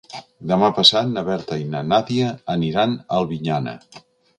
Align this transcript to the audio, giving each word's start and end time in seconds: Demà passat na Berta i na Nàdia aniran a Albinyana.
Demà 0.51 0.69
passat 0.77 1.11
na 1.11 1.23
Berta 1.29 1.59
i 1.65 1.69
na 1.75 1.85
Nàdia 1.93 2.33
aniran 2.59 3.01
a 3.07 3.23
Albinyana. 3.23 3.81